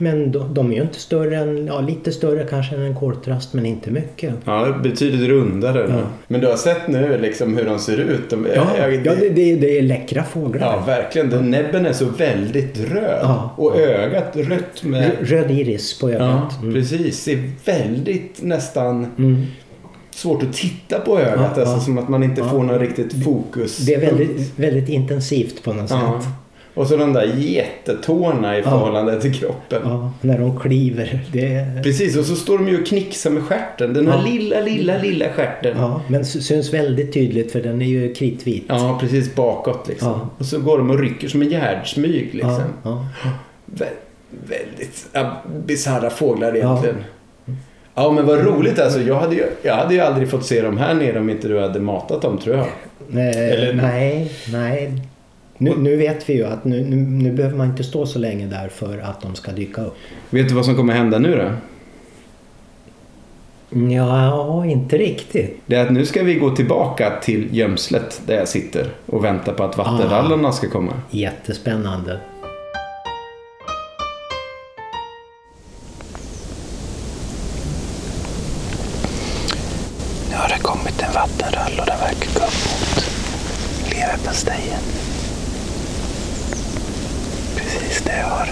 Men 0.00 0.32
de, 0.32 0.54
de 0.54 0.70
är 0.72 0.76
ju 0.76 0.82
inte 0.82 0.98
större 1.00 1.36
än, 1.36 1.66
ja 1.66 1.80
lite 1.80 2.12
större 2.12 2.44
kanske 2.44 2.74
än 2.76 2.82
en 2.82 2.94
koltrast 2.94 3.54
men 3.54 3.66
inte 3.66 3.90
mycket. 3.90 4.34
Ja, 4.44 4.74
betydligt 4.82 5.28
rundare. 5.28 5.86
Ja. 5.88 5.96
Men 6.28 6.40
du 6.40 6.46
har 6.46 6.56
sett 6.56 6.88
nu 6.88 7.18
liksom 7.22 7.56
hur 7.56 7.64
de 7.64 7.78
ser 7.78 7.96
ut? 7.98 8.30
De, 8.30 8.46
Ja, 8.54 8.66
jag- 8.78 8.94
ja 9.06 9.14
det, 9.20 9.28
det, 9.28 9.56
det 9.56 9.78
är 9.78 9.82
läckra 9.82 10.24
fåglar. 10.24 10.66
ja 10.66 10.82
verkligen. 10.86 11.30
Den 11.30 11.50
näbben 11.50 11.86
är 11.86 11.92
så 11.92 12.04
väldigt 12.04 12.78
röd. 12.92 13.18
Ja. 13.22 13.50
Och 13.56 13.76
ögat 13.80 14.36
rött 14.36 14.84
med... 14.84 15.10
Röd 15.20 15.50
iris 15.50 15.98
på 16.00 16.10
Ja, 16.10 16.16
ögat. 16.16 16.62
Mm. 16.62 16.74
precis. 16.74 17.24
Det 17.24 17.32
är 17.32 17.50
väldigt 17.64 18.42
nästan 18.42 19.06
Mm. 19.18 19.42
Svårt 20.18 20.42
att 20.42 20.52
titta 20.52 20.98
på 21.00 21.18
ögat. 21.20 21.52
Ja, 21.56 21.62
alltså 21.62 21.80
som 21.80 21.98
att 21.98 22.08
man 22.08 22.22
inte 22.22 22.44
får 22.44 22.62
någon 22.62 22.78
riktigt 22.78 23.24
fokus. 23.24 23.78
Det 23.78 23.94
är 23.94 24.00
väldigt, 24.00 24.52
väldigt 24.58 24.88
intensivt 24.88 25.62
på 25.62 25.72
något 25.72 25.88
sätt. 25.88 25.98
Och 26.74 26.86
så 26.86 26.96
de 26.96 27.12
där 27.12 27.32
jättetårna 27.36 28.56
i 28.56 28.60
Ja. 28.60 28.70
förhållande 28.70 29.20
till 29.20 29.34
kroppen. 29.34 29.82
Ja, 29.84 30.12
när 30.20 30.38
de 30.38 30.60
kliver. 30.60 31.20
Det 31.32 31.82
Precis, 31.82 32.16
och 32.16 32.24
så 32.24 32.36
står 32.36 32.58
de 32.58 32.68
ju 32.68 32.80
och 32.80 32.86
knixar 32.86 33.30
med 33.30 33.42
stjärten. 33.42 33.92
Den 33.94 34.08
här 34.08 34.18
Ja. 34.18 34.24
lilla, 34.32 34.60
lilla, 34.60 34.98
lilla 34.98 35.28
stjärten. 35.32 35.76
ja, 35.78 36.00
men 36.08 36.24
sy- 36.24 36.40
syns 36.40 36.74
väldigt 36.74 37.12
tydligt 37.14 37.52
för 37.52 37.60
den 37.60 37.82
är 37.82 37.86
ju 37.86 38.14
kritvit. 38.14 38.64
Ja, 38.68 38.98
precis 39.00 39.34
bakåt 39.34 39.88
liksom. 39.88 40.08
Ja. 40.08 40.28
Och 40.38 40.46
så 40.46 40.58
går 40.60 40.78
de 40.78 40.90
och 40.90 40.98
rycker 40.98 41.28
som 41.28 41.42
en 41.42 41.48
gärdsmyg 41.48 42.28
liksom. 42.32 42.62
Vä- 43.74 43.84
väldigt 44.48 45.06
ja, 45.12 45.42
bisarra 45.66 46.10
fåglar 46.10 46.56
egentligen. 46.56 46.96
Ja. 48.02 48.12
men 48.12 48.26
vad 48.26 48.44
roligt 48.44 48.78
alltså. 48.78 49.00
Jag 49.00 49.14
hade, 49.20 49.34
ju, 49.34 49.44
jag 49.62 49.74
hade 49.76 49.94
ju 49.94 50.00
aldrig 50.00 50.30
fått 50.30 50.46
se 50.46 50.62
dem 50.62 50.76
här 50.78 50.94
nere 50.94 51.18
om 51.20 51.30
inte 51.30 51.48
du 51.48 51.60
hade 51.60 51.80
matat 51.80 52.22
dem 52.22 52.38
tror 52.38 52.56
jag. 52.56 52.66
Nej, 53.08 53.50
Eller- 53.50 53.72
nej, 53.74 54.32
nej. 54.52 54.92
Nu, 55.58 55.72
nu 55.78 55.96
vet 55.96 56.28
vi 56.28 56.34
ju 56.34 56.44
att 56.44 56.64
nu, 56.64 56.84
nu, 56.84 56.96
nu 56.96 57.32
behöver 57.32 57.56
man 57.56 57.66
inte 57.66 57.84
stå 57.84 58.06
så 58.06 58.18
länge 58.18 58.46
där 58.46 58.68
för 58.68 58.98
att 58.98 59.20
de 59.22 59.34
ska 59.34 59.52
dyka 59.52 59.82
upp. 59.84 59.96
Vet 60.30 60.48
du 60.48 60.54
vad 60.54 60.64
som 60.64 60.76
kommer 60.76 60.94
hända 60.94 61.18
nu 61.18 61.36
då? 61.36 61.50
Ja, 63.94 64.66
inte 64.66 64.98
riktigt. 64.98 65.60
Det 65.66 65.76
är 65.76 65.84
att 65.84 65.90
nu 65.92 66.06
ska 66.06 66.22
vi 66.22 66.34
gå 66.34 66.50
tillbaka 66.50 67.12
till 67.22 67.48
gömslet 67.56 68.22
där 68.26 68.34
jag 68.34 68.48
sitter 68.48 68.86
och 69.06 69.24
väntar 69.24 69.52
på 69.52 69.62
att 69.62 69.76
vattenrallarna 69.76 70.52
ska 70.52 70.68
komma. 70.70 70.92
Jättespännande. 71.10 72.18
Nu 80.58 80.64
har 80.64 80.74
det 80.74 80.78
kommit 80.78 81.02
en 81.02 81.12
vattenrall 81.12 81.80
och 81.80 81.86
den 81.86 81.98
verkar 81.98 82.40
gå 82.40 82.46
upp 82.46 82.54
mot 82.70 83.92
leverpastejen. 83.92 84.82
Precis 87.56 88.02
där 88.04 88.18
jag 88.18 88.26
har 88.26 88.46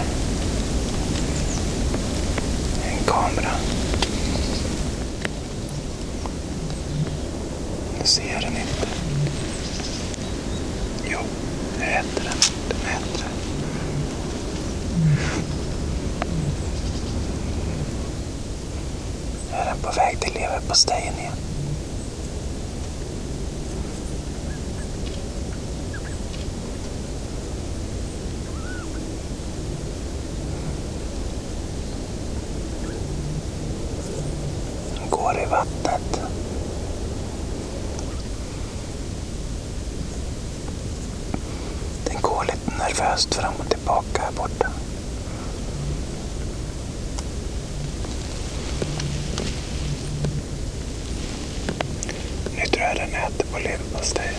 en 2.90 3.04
kamera. 3.06 3.50
Nu 7.98 8.06
ser 8.06 8.32
jag 8.32 8.42
den 8.42 8.56
inte. 8.56 8.86
Jo, 11.10 11.18
jag 11.80 11.88
äter 11.88 12.24
den. 12.24 12.38
Den 12.68 12.80
äter 12.80 13.18
den. 13.18 13.32
Nu 19.50 19.56
är 19.56 19.64
den 19.64 19.78
på 19.82 19.90
väg 19.90 20.20
till 20.20 20.34
leverpastejen 20.34 21.14
igen. 21.18 21.45
Går 35.26 35.42
i 35.42 35.46
vattnet. 35.46 36.20
Den 42.04 42.20
går 42.22 42.44
lite 42.44 42.78
nervöst 42.78 43.34
fram 43.34 43.54
och 43.58 43.68
tillbaka 43.70 44.22
här 44.22 44.32
borta. 44.32 44.70
Nu 52.56 52.66
tror 52.66 52.82
jag 52.86 52.96
den 52.96 53.14
äter 53.14 53.46
på 53.52 53.58
leverpastejen. 53.58 54.34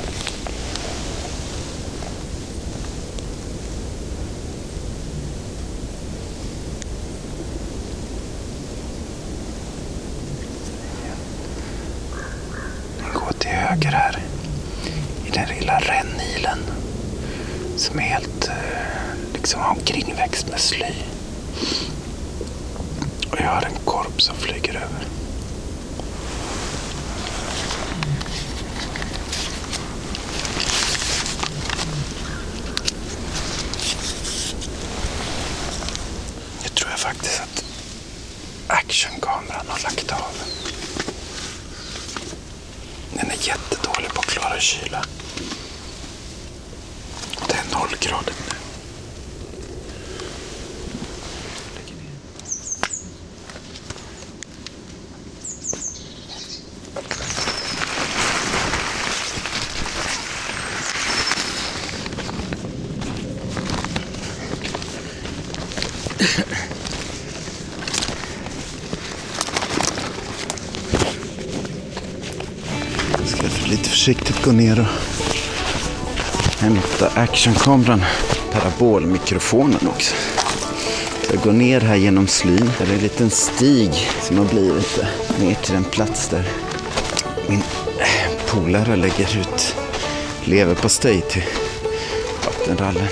Den 12.97 13.13
går 13.13 13.31
till 13.39 13.49
höger 13.49 13.91
här. 13.91 14.19
I 15.27 15.29
den 15.31 15.49
lilla 15.59 15.79
rännilen. 15.79 16.59
Som 17.75 17.99
är 17.99 18.03
helt 18.03 18.47
eh, 18.47 18.53
liksom 19.33 19.61
omkringväxt 19.61 20.49
med 20.49 20.59
sly. 20.59 20.93
Och 23.31 23.37
jag 23.39 23.47
har 23.47 23.61
en 23.61 23.75
korp 23.85 24.21
som 24.21 24.35
flyger 24.35 24.75
över. 24.75 25.07
Nu 36.63 36.69
tror 36.69 36.89
jag 36.91 36.99
faktiskt 36.99 37.41
att 37.41 37.63
actionkameran 38.67 39.65
har 39.67 39.79
lagt 39.83 40.11
av. 40.11 40.31
Den 43.13 43.31
är 43.31 43.47
jättedålig 43.47 44.13
på 44.13 44.19
att 44.19 44.25
klara 44.25 44.59
kyla. 44.59 45.05
Det 47.47 47.53
är 47.53 47.79
nollgradigt 47.79 48.46
Ska 73.25 73.47
lite 73.69 73.89
försiktigt 73.89 74.43
gå 74.43 74.51
ner 74.51 74.79
och 74.79 74.85
hämta 76.59 77.07
actionkameran. 77.07 78.03
Parabolmikrofonen 78.51 79.87
också. 79.87 80.15
Jag 81.31 81.41
går 81.41 81.51
ner 81.51 81.81
här 81.81 81.95
genom 81.95 82.27
slyn. 82.27 82.71
Där 82.77 82.85
är 82.85 82.93
en 82.93 82.99
liten 82.99 83.29
stig 83.29 83.91
som 84.21 84.37
har 84.37 84.45
blivit 84.45 84.99
ner 85.39 85.55
till 85.55 85.75
en 85.75 85.83
plats 85.83 86.29
där 86.29 86.47
min 87.47 87.63
polare 88.47 88.95
lägger 88.95 89.39
ut 89.39 89.75
leverpastej 90.43 91.21
till 91.21 91.43
vattenrallen. 92.45 93.07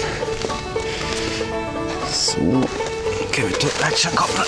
Så 2.11 2.63
ta 3.69 3.85
actionkameran. 3.85 4.45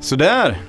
Sådär. 0.00 0.60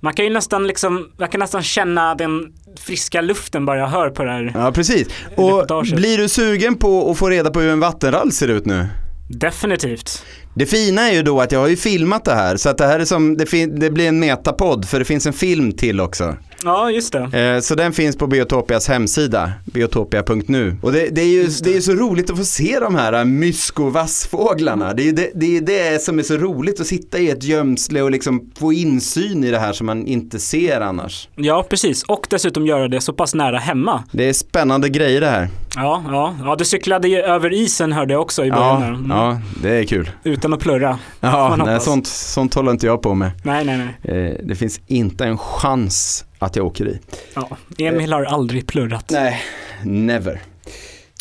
man 0.00 0.12
kan 0.14 0.24
ju 0.24 0.30
nästan 0.30 0.66
liksom, 0.66 1.10
jag 1.18 1.30
kan 1.32 1.38
nästan 1.40 1.62
känna 1.62 2.14
den 2.14 2.52
friska 2.80 3.20
luften 3.20 3.66
bara 3.66 3.78
jag 3.78 3.86
hör 3.86 4.10
på 4.10 4.24
det 4.24 4.30
här. 4.30 4.52
Ja, 4.54 4.72
precis. 4.72 5.08
Och 5.36 5.66
blir 5.94 6.18
du 6.18 6.28
sugen 6.28 6.76
på 6.76 7.10
att 7.10 7.18
få 7.18 7.28
reda 7.28 7.50
på 7.50 7.60
hur 7.60 7.70
en 7.70 7.80
vattenrall 7.80 8.32
ser 8.32 8.48
ut 8.48 8.66
nu? 8.66 8.86
Definitivt. 9.30 10.24
Det 10.54 10.66
fina 10.66 11.08
är 11.10 11.12
ju 11.12 11.22
då 11.22 11.40
att 11.40 11.52
jag 11.52 11.60
har 11.60 11.68
ju 11.68 11.76
filmat 11.76 12.24
det 12.24 12.34
här 12.34 12.56
så 12.56 12.68
att 12.68 12.78
det 12.78 12.86
här 12.86 13.00
är 13.00 13.04
som, 13.04 13.36
det, 13.36 13.66
det 13.66 13.90
blir 13.90 14.08
en 14.08 14.20
metapodd 14.20 14.84
för 14.84 14.98
det 14.98 15.04
finns 15.04 15.26
en 15.26 15.32
film 15.32 15.72
till 15.72 16.00
också. 16.00 16.36
Ja, 16.64 16.90
just 16.90 17.12
det. 17.12 17.38
Eh, 17.40 17.60
så 17.60 17.74
den 17.74 17.92
finns 17.92 18.16
på 18.16 18.26
Biotopias 18.26 18.88
hemsida, 18.88 19.52
biotopia.nu. 19.64 20.76
Och 20.82 20.92
det, 20.92 21.08
det 21.08 21.20
är 21.20 21.26
ju 21.26 21.46
det. 21.62 21.76
är 21.76 21.80
så 21.80 21.92
roligt 21.92 22.30
att 22.30 22.38
få 22.38 22.44
se 22.44 22.78
de 22.80 22.94
här 22.94 23.12
äh, 23.12 23.24
mysko-vassfåglarna. 23.24 24.94
Det 24.94 25.02
är 25.02 25.04
ju 25.04 25.12
det, 25.12 25.30
det, 25.34 25.56
är 25.56 25.60
det 25.60 26.02
som 26.02 26.18
är 26.18 26.22
så 26.22 26.36
roligt 26.36 26.80
att 26.80 26.86
sitta 26.86 27.18
i 27.18 27.30
ett 27.30 27.44
gömsle 27.44 28.02
och 28.02 28.10
liksom 28.10 28.50
få 28.58 28.72
insyn 28.72 29.44
i 29.44 29.50
det 29.50 29.58
här 29.58 29.72
som 29.72 29.86
man 29.86 30.06
inte 30.06 30.38
ser 30.38 30.80
annars. 30.80 31.28
Ja, 31.36 31.66
precis. 31.70 32.02
Och 32.02 32.26
dessutom 32.30 32.66
göra 32.66 32.88
det 32.88 33.00
så 33.00 33.12
pass 33.12 33.34
nära 33.34 33.58
hemma. 33.58 34.04
Det 34.12 34.28
är 34.28 34.32
spännande 34.32 34.88
grejer 34.88 35.20
det 35.20 35.26
här. 35.26 35.48
Ja, 35.76 36.04
ja. 36.08 36.34
ja 36.44 36.56
du 36.56 36.64
cyklade 36.64 37.08
över 37.08 37.52
isen 37.52 37.92
hörde 37.92 38.12
jag 38.12 38.22
också 38.22 38.44
i 38.44 38.50
början. 38.50 38.80
Ja. 38.82 38.86
Mm. 38.86 39.10
ja, 39.10 39.40
det 39.62 39.78
är 39.78 39.84
kul. 39.84 40.10
Utan 40.40 40.52
att 40.52 40.60
plurra. 40.60 40.98
Ja, 41.20 41.56
nej, 41.66 41.80
sånt, 41.80 42.06
sånt 42.06 42.54
håller 42.54 42.70
inte 42.70 42.86
jag 42.86 43.02
på 43.02 43.14
med. 43.14 43.30
Nej, 43.44 43.64
nej, 43.64 43.78
nej. 44.02 44.16
Eh, 44.16 44.36
det 44.44 44.54
finns 44.54 44.80
inte 44.86 45.24
en 45.24 45.38
chans 45.38 46.24
att 46.38 46.56
jag 46.56 46.66
åker 46.66 46.88
i. 46.88 46.98
Ja. 47.34 47.48
Emil 47.78 48.12
har 48.12 48.24
aldrig 48.24 48.66
plurrat. 48.66 49.10
Nej, 49.10 49.42
never. 49.84 50.40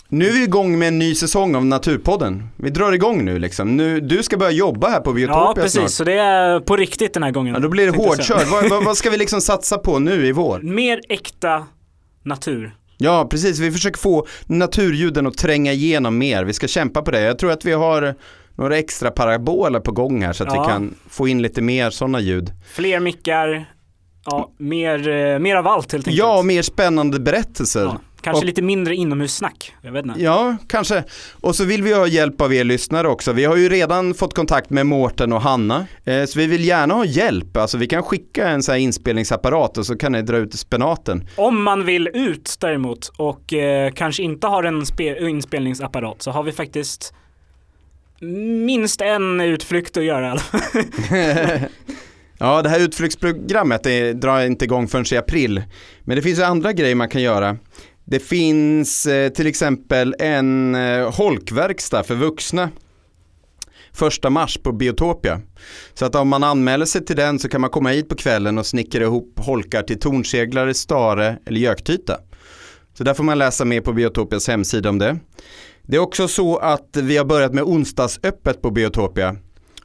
Nu 0.08 0.28
är 0.28 0.32
vi 0.34 0.44
igång 0.44 0.80
med 0.80 0.88
en 0.88 1.00
ny 1.00 1.16
säsong 1.16 1.56
av 1.56 1.66
Naturpodden. 1.66 2.50
Vi 2.56 2.70
drar 2.70 2.92
igång 2.92 3.26
nu 3.26 3.40
liksom. 3.40 3.78
Nu, 3.78 4.00
du 4.00 4.24
ska 4.24 4.38
börja 4.38 4.52
jobba 4.52 4.90
här 4.90 5.00
på 5.00 5.14
Biotopia 5.14 5.40
Ja, 5.40 5.54
precis. 5.56 5.72
snart. 5.74 5.90
Så 5.92 6.04
det 6.04 6.14
är 6.14 6.60
på 6.60 6.76
riktigt 6.76 7.14
den 7.14 7.24
här 7.24 7.32
gången. 7.32 7.54
Ja, 7.54 7.60
då 7.60 7.70
blir 7.70 7.86
det 7.92 7.98
hårdkört. 7.98 8.52
vad, 8.52 8.70
vad, 8.70 8.86
vad 8.86 8.98
ska 8.98 9.10
vi 9.10 9.18
liksom 9.18 9.42
satsa 9.42 9.78
på 9.78 10.00
nu 10.00 10.26
i 10.28 10.32
vår? 10.32 10.60
Mer 10.64 11.02
äkta 11.10 11.66
natur. 12.24 12.76
Ja, 12.98 13.28
precis. 13.32 13.60
Vi 13.60 13.72
försöker 13.72 14.00
få 14.00 14.28
naturljuden 14.46 15.28
att 15.28 15.38
tränga 15.38 15.74
igenom 15.74 16.18
mer. 16.18 16.44
Vi 16.44 16.54
ska 16.54 16.68
kämpa 16.68 17.02
på 17.02 17.12
det. 17.12 17.22
Jag 17.22 17.40
tror 17.40 17.52
att 17.52 17.66
vi 17.66 17.72
har 17.72 18.16
några 18.60 18.78
extra 18.78 19.12
paraboler 19.12 19.80
på 19.80 19.92
gång 19.92 20.24
här 20.24 20.34
så 20.34 20.44
att 20.44 20.54
Ja. 20.56 20.62
vi 20.64 20.68
kan 20.72 20.96
få 21.10 21.28
in 21.28 21.42
lite 21.42 21.62
mer 21.62 21.90
sådana 21.90 22.20
ljud. 22.20 22.52
Fler 22.74 23.00
mickar. 23.00 23.74
Ja, 24.26 24.52
mer, 24.58 25.08
eh, 25.10 25.40
mer 25.40 25.56
av 25.56 25.68
allt 25.68 25.92
helt 25.92 26.08
enkelt. 26.08 26.18
Ja, 26.20 26.42
mer 26.42 26.62
spännande 26.62 27.20
berättelser. 27.20 27.84
Ja, 27.84 28.00
kanske 28.22 28.40
Och- 28.42 28.46
lite 28.46 28.62
mindre 28.62 28.96
inomhussnack. 28.96 29.74
Jag 29.82 29.92
vet 29.92 30.06
inte. 30.06 30.22
Ja, 30.24 30.58
kanske. 30.70 31.04
Och 31.42 31.56
så 31.56 31.66
vill 31.66 31.84
vi 31.84 31.94
ha 31.94 32.08
hjälp 32.08 32.42
av 32.42 32.54
er 32.54 32.64
lyssnare 32.64 33.08
också. 33.08 33.34
Vi 33.34 33.46
har 33.46 33.56
ju 33.56 33.70
redan 33.70 34.14
fått 34.14 34.34
kontakt 34.34 34.70
med 34.70 34.86
Mårten 34.86 35.34
och 35.34 35.42
Hanna. 35.42 35.86
Eh, 36.06 36.26
så 36.26 36.40
vi 36.40 36.48
vill 36.48 36.66
gärna 36.66 36.94
ha 36.94 37.06
hjälp. 37.06 37.58
Alltså 37.58 37.78
vi 37.78 37.88
kan 37.88 38.04
skicka 38.04 38.48
en 38.48 38.64
sån 38.64 38.74
här 38.74 38.80
inspelningsapparat 38.80 39.78
och 39.78 39.86
så 39.86 39.98
kan 39.98 40.12
ni 40.12 40.22
dra 40.22 40.38
ut 40.38 40.54
spenaten. 40.54 41.28
Om 41.36 41.64
man 41.64 41.86
vill 41.86 42.08
ut 42.14 42.56
däremot 42.60 43.12
och 43.18 43.54
eh, 43.54 43.92
kanske 43.92 44.24
inte 44.24 44.48
har 44.48 44.64
en 44.64 44.82
spe- 44.84 45.28
inspelningsapparat 45.28 46.22
så 46.22 46.32
har 46.32 46.44
vi 46.44 46.52
faktiskt 46.52 47.14
minst 48.66 49.02
en 49.02 49.42
utflykt 49.42 49.98
att 49.98 50.04
göra. 50.04 50.38
Ja, 52.42 52.62
det 52.62 52.70
här 52.70 52.80
utflyktsprogrammet 52.80 53.84
det 53.84 54.14
drar 54.14 54.46
inte 54.46 54.66
igång 54.66 54.88
förrän 54.88 55.06
i 55.12 55.18
april. 55.18 55.64
Men 56.04 56.16
det 56.16 56.22
finns 56.22 56.40
ju 56.40 56.44
andra 56.44 56.74
grejer 56.74 56.96
man 56.96 57.10
kan 57.10 57.22
göra. 57.22 57.58
Det 58.06 58.20
finns 58.20 59.06
eh, 59.06 59.30
till 59.30 59.48
exempel 59.48 60.16
en 60.20 60.76
eh, 60.76 61.12
holkverkstad 61.16 62.04
för 62.04 62.16
vuxna. 62.16 62.70
Första 63.94 64.30
mars 64.30 64.58
på 64.58 64.72
Biotopia. 64.72 65.42
Så 65.94 66.06
att 66.06 66.16
om 66.16 66.28
man 66.28 66.44
anmäler 66.44 66.86
sig 66.86 67.06
till 67.06 67.16
den 67.16 67.40
så 67.40 67.50
kan 67.50 67.62
man 67.62 67.70
komma 67.70 67.90
hit 67.90 68.10
på 68.10 68.16
kvällen 68.16 68.58
och 68.58 68.66
snickra 68.66 69.04
ihop 69.04 69.40
holkar 69.40 69.84
till 69.84 70.00
tornseglare, 70.00 70.74
stare 70.74 71.38
eller 71.46 71.60
göktyta. 71.60 72.18
Så 72.98 73.04
där 73.04 73.14
får 73.14 73.24
man 73.24 73.38
läsa 73.38 73.66
mer 73.66 73.82
på 73.82 73.94
Biotopias 73.94 74.48
hemsida 74.48 74.90
om 74.90 75.00
det. 75.00 75.20
Det 75.90 75.96
är 75.96 76.00
också 76.00 76.28
så 76.28 76.58
att 76.58 76.98
vi 76.98 77.18
har 77.18 77.26
börjat 77.26 77.54
med 77.54 77.64
onsdagsöppet 77.64 78.62
på 78.62 78.72
Biotopia. 78.72 79.36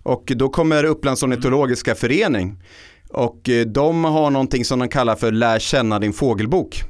Och 0.03 0.33
då 0.37 0.49
kommer 0.49 0.85
Upplands 0.85 1.23
ornitologiska 1.23 1.95
förening. 1.95 2.62
Och 3.11 3.49
eh, 3.49 3.67
de 3.67 4.05
har 4.05 4.31
någonting 4.31 4.64
som 4.64 4.79
de 4.79 4.88
kallar 4.88 5.17
för 5.17 5.33
Lär 5.33 5.59
känna 5.59 5.99
din 5.99 6.12
fågelbok. 6.12 6.83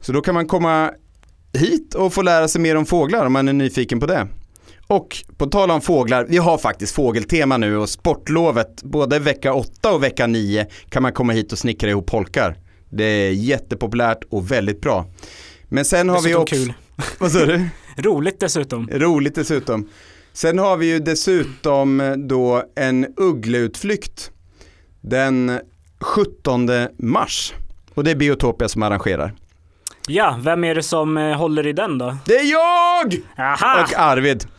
Så 0.00 0.12
då 0.12 0.20
kan 0.20 0.34
man 0.34 0.46
komma 0.46 0.90
hit 1.52 1.94
och 1.94 2.12
få 2.12 2.22
lära 2.22 2.48
sig 2.48 2.60
mer 2.60 2.76
om 2.76 2.86
fåglar 2.86 3.26
om 3.26 3.32
man 3.32 3.48
är 3.48 3.52
nyfiken 3.52 4.00
på 4.00 4.06
det. 4.06 4.28
Och 4.86 5.16
på 5.36 5.46
tal 5.46 5.70
om 5.70 5.80
fåglar, 5.80 6.26
vi 6.28 6.36
har 6.36 6.58
faktiskt 6.58 6.94
fågeltema 6.94 7.56
nu 7.56 7.76
och 7.76 7.88
sportlovet, 7.88 8.82
både 8.82 9.18
vecka 9.18 9.54
8 9.54 9.94
och 9.94 10.02
vecka 10.02 10.26
9 10.26 10.66
kan 10.88 11.02
man 11.02 11.12
komma 11.12 11.32
hit 11.32 11.52
och 11.52 11.58
snickra 11.58 11.90
ihop 11.90 12.10
holkar. 12.10 12.58
Det 12.90 13.04
är 13.04 13.30
jättepopulärt 13.30 14.24
och 14.30 14.50
väldigt 14.50 14.80
bra. 14.80 15.06
Men 15.68 15.84
sen 15.84 16.08
har 16.08 16.22
vi 16.22 16.34
också... 16.34 16.54
kul. 16.56 16.74
Vad 17.18 17.32
sa 17.32 17.46
du? 17.46 17.68
Roligt 17.96 18.40
dessutom. 18.40 18.88
Roligt 18.92 19.34
dessutom. 19.34 19.88
Sen 20.32 20.58
har 20.58 20.76
vi 20.76 20.86
ju 20.86 20.98
dessutom 20.98 22.14
då 22.28 22.62
en 22.76 23.06
uggleutflykt 23.16 24.30
den 25.00 25.60
17 26.00 26.70
mars. 26.98 27.54
Och 27.94 28.04
det 28.04 28.10
är 28.10 28.14
Biotopia 28.16 28.68
som 28.68 28.82
arrangerar. 28.82 29.34
Ja, 30.08 30.38
vem 30.42 30.64
är 30.64 30.74
det 30.74 30.82
som 30.82 31.16
eh, 31.16 31.36
håller 31.36 31.66
i 31.66 31.72
den 31.72 31.98
då? 31.98 32.16
Det 32.26 32.36
är 32.36 32.50
jag! 32.50 33.20
Aha! 33.38 33.82
Och 33.82 33.98
Arvid. 33.98 34.44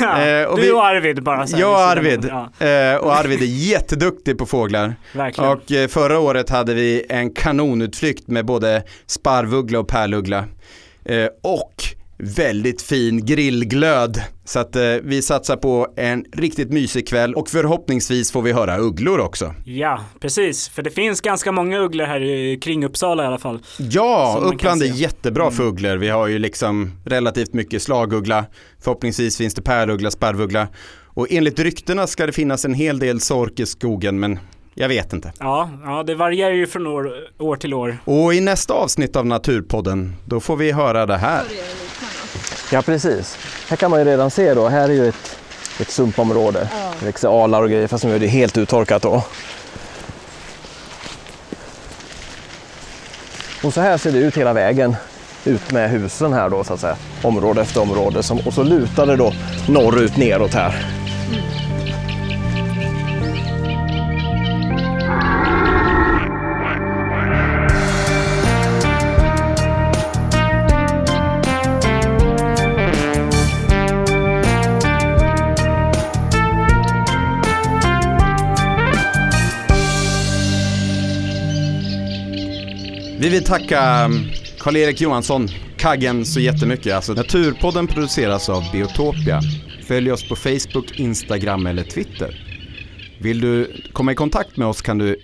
Ja, 0.00 0.20
eh, 0.22 0.46
och 0.46 0.58
du 0.60 0.72
och 0.72 0.86
Arvid 0.86 1.22
bara 1.22 1.46
så 1.46 1.56
Jag 1.58 1.70
och 1.70 1.78
Arvid. 1.80 2.30
om. 2.30 2.48
Eh, 2.66 2.94
och 2.96 3.16
Arvid 3.16 3.42
är 3.42 3.46
jätteduktig 3.46 4.38
på 4.38 4.46
fåglar. 4.46 4.94
Ja, 5.12 5.18
verkligen. 5.18 5.50
Och 5.50 5.72
eh, 5.72 5.88
förra 5.88 6.18
året 6.18 6.50
hade 6.50 6.74
vi 6.74 7.06
en 7.08 7.30
kanonutflykt 7.34 8.28
med 8.28 8.46
både 8.46 8.82
sparvuggla 9.06 9.78
och 9.78 9.88
pärluggla. 9.88 10.44
Eh, 11.04 11.26
och 11.42 11.74
väldigt 12.18 12.82
fin 12.82 13.26
grillglöd. 13.26 14.22
Så 14.44 14.58
att 14.58 14.76
eh, 14.76 14.82
vi 15.02 15.22
satsar 15.22 15.56
på 15.56 15.88
en 15.96 16.24
riktigt 16.32 16.70
mysig 16.72 17.08
kväll 17.08 17.34
och 17.34 17.48
förhoppningsvis 17.48 18.32
får 18.32 18.42
vi 18.42 18.52
höra 18.52 18.78
ugglor 18.78 19.18
också. 19.20 19.54
Ja, 19.64 20.00
precis. 20.20 20.68
För 20.68 20.82
det 20.82 20.90
finns 20.90 21.20
ganska 21.20 21.52
många 21.52 21.78
ugglor 21.78 22.04
här 22.06 22.20
i- 22.20 22.58
kring 22.62 22.84
Uppsala 22.84 23.22
i 23.24 23.26
alla 23.26 23.38
fall. 23.38 23.58
Ja, 23.78 24.40
Uppland 24.44 24.82
är. 24.82 24.86
Mm. 24.86 24.98
jättebra 24.98 25.50
för 25.50 25.62
ugglor. 25.64 25.96
Vi 25.96 26.08
har 26.08 26.26
ju 26.26 26.38
liksom 26.38 26.92
relativt 27.04 27.52
mycket 27.54 27.82
slaguggla. 27.82 28.44
Förhoppningsvis 28.84 29.36
finns 29.38 29.54
det 29.54 29.62
pärluggla, 29.62 30.10
sparvuggla. 30.10 30.68
Och 31.16 31.26
enligt 31.30 31.58
ryktena 31.58 32.06
ska 32.06 32.26
det 32.26 32.32
finnas 32.32 32.64
en 32.64 32.74
hel 32.74 32.98
del 32.98 33.20
sork 33.20 33.60
i 33.60 33.66
skogen, 33.66 34.20
men 34.20 34.38
jag 34.74 34.88
vet 34.88 35.12
inte. 35.12 35.32
Ja, 35.38 35.70
ja 35.84 36.02
det 36.02 36.14
varierar 36.14 36.50
ju 36.50 36.66
från 36.66 36.86
år, 36.86 37.12
år 37.38 37.56
till 37.56 37.74
år. 37.74 37.98
Och 38.04 38.34
i 38.34 38.40
nästa 38.40 38.74
avsnitt 38.74 39.16
av 39.16 39.26
Naturpodden, 39.26 40.16
då 40.24 40.40
får 40.40 40.56
vi 40.56 40.72
höra 40.72 41.06
det 41.06 41.16
här. 41.16 41.42
Ja, 42.72 42.82
precis. 42.82 43.38
Här 43.68 43.76
kan 43.76 43.90
man 43.90 44.00
ju 44.00 44.04
redan 44.04 44.30
se 44.30 44.54
då, 44.54 44.68
här 44.68 44.88
är 44.88 44.92
ju 44.92 45.08
ett, 45.08 45.38
ett 45.80 45.90
sumpområde. 45.90 46.68
Det 47.00 47.06
växer 47.06 47.44
alar 47.44 47.62
och 47.62 47.70
grejer, 47.70 47.86
fast 47.86 48.04
nu 48.04 48.14
är 48.14 48.18
det 48.18 48.26
helt 48.26 48.58
uttorkat 48.58 49.02
då. 49.02 49.22
Och 53.64 53.74
så 53.74 53.80
här 53.80 53.98
ser 53.98 54.12
det 54.12 54.18
ut 54.18 54.36
hela 54.36 54.52
vägen 54.52 54.96
ut 55.44 55.72
med 55.72 55.90
husen 55.90 56.32
här 56.32 56.48
då 56.48 56.64
så 56.64 56.74
att 56.74 56.80
säga. 56.80 56.96
Område 57.22 57.60
efter 57.60 57.82
område. 57.82 58.22
Som, 58.22 58.38
och 58.46 58.54
så 58.54 58.62
lutar 58.62 59.06
det 59.06 59.16
då 59.16 59.32
norrut 59.68 60.16
neråt 60.16 60.54
här. 60.54 61.03
Vill 83.34 83.44
tacka 83.44 83.80
mm, 83.80 84.24
Karl-Erik 84.58 85.00
Johansson, 85.00 85.48
Kaggen, 85.76 86.24
så 86.24 86.40
jättemycket. 86.40 86.94
Alltså, 86.94 87.14
Naturpodden 87.14 87.86
produceras 87.86 88.48
av 88.48 88.62
Biotopia. 88.72 89.40
Följ 89.82 90.12
oss 90.12 90.28
på 90.28 90.36
Facebook, 90.36 90.98
Instagram 90.98 91.66
eller 91.66 91.82
Twitter. 91.82 92.40
Vill 93.20 93.40
du 93.40 93.82
komma 93.92 94.12
i 94.12 94.14
kontakt 94.14 94.56
med 94.56 94.68
oss 94.68 94.82
kan 94.82 94.98
du 94.98 95.16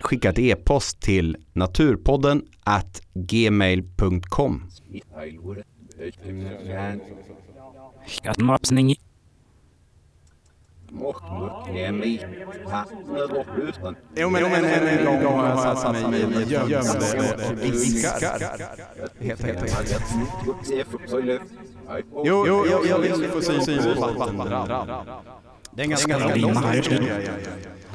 skicka 0.00 0.28
ett 0.28 0.38
e-post 0.38 1.00
till 1.00 1.36
naturpodden 1.52 2.42
at 2.64 3.00
gmail.com. 3.14 4.62
Skattmapsning. 10.86 12.20
Jo 14.16 14.30
men, 14.30 14.42
men 14.42 14.64
en 14.64 15.04
gång 15.04 15.34
har 15.34 15.46
jag 15.46 15.78
satt 15.78 16.10
mig 16.10 16.20
i 16.20 16.24
gömsle 16.48 17.34
och 17.52 17.62
viskar. 17.62 18.40
Helt 19.20 19.44
enkelt. 19.44 20.04
Jo, 22.24 22.44
jo, 22.46 22.66
jo, 22.70 22.86
jag 22.88 22.98
vill 22.98 23.28
få 23.28 23.40
syn 23.40 23.94
på 23.94 24.00
vattendrall. 24.18 24.68
Det 25.70 25.82
är 25.82 25.84
en 25.84 25.90
ganska 25.90 26.34
lång 26.34 26.54
här 26.56 26.76
historia. 26.76 27.14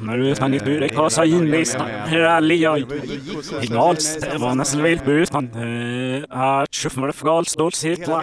När 0.00 0.18
du 0.18 0.34
fann 0.34 0.50
ditt 0.50 0.64
bud, 0.64 0.94
kasa 0.94 1.24
inlista, 1.24 1.86
rally 2.10 2.56
jag. 2.56 2.84
Ignals, 3.62 4.16
det 4.20 4.38
var 4.38 4.54
nästan 4.54 4.82
vilt 4.82 5.02
äh, 6.30 6.64
tjuffar 6.70 7.12
för 7.12 7.26
galstol, 7.26 7.72
sitta. 7.72 8.10
Ja, 8.10 8.22